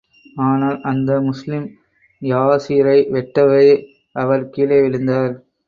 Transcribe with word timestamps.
ஆனால், 0.43 0.81
அந்த 0.81 1.21
முஸ்லிம் 1.21 1.67
யாஸிரை 2.21 2.97
வெட்டவே, 3.11 3.63
அவர் 4.15 4.49
கீழே 4.49 4.81
விழுந்தார். 4.81 5.33